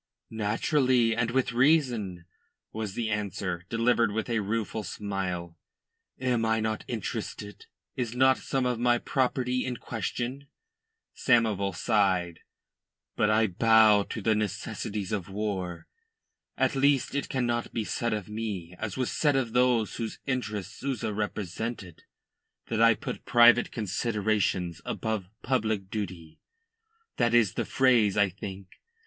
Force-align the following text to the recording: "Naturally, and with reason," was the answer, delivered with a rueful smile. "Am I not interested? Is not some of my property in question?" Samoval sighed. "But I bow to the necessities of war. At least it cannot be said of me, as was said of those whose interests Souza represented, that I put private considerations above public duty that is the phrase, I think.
"Naturally, 0.33 1.15
and 1.15 1.29
with 1.29 1.51
reason," 1.51 2.25
was 2.71 2.95
the 2.95 3.11
answer, 3.11 3.67
delivered 3.69 4.11
with 4.11 4.31
a 4.31 4.39
rueful 4.39 4.81
smile. 4.81 5.59
"Am 6.19 6.43
I 6.43 6.59
not 6.59 6.83
interested? 6.87 7.67
Is 7.95 8.15
not 8.15 8.39
some 8.39 8.65
of 8.65 8.79
my 8.79 8.97
property 8.97 9.63
in 9.63 9.77
question?" 9.77 10.47
Samoval 11.15 11.75
sighed. 11.75 12.39
"But 13.15 13.29
I 13.29 13.45
bow 13.45 14.01
to 14.09 14.21
the 14.23 14.33
necessities 14.33 15.11
of 15.11 15.29
war. 15.29 15.85
At 16.57 16.75
least 16.75 17.13
it 17.13 17.29
cannot 17.29 17.71
be 17.71 17.83
said 17.83 18.11
of 18.11 18.27
me, 18.27 18.73
as 18.79 18.97
was 18.97 19.11
said 19.11 19.35
of 19.35 19.53
those 19.53 19.97
whose 19.97 20.17
interests 20.25 20.79
Souza 20.79 21.13
represented, 21.13 22.05
that 22.69 22.81
I 22.81 22.95
put 22.95 23.23
private 23.25 23.71
considerations 23.71 24.81
above 24.83 25.29
public 25.43 25.91
duty 25.91 26.39
that 27.17 27.35
is 27.35 27.53
the 27.53 27.65
phrase, 27.65 28.17
I 28.17 28.29
think. 28.29 28.67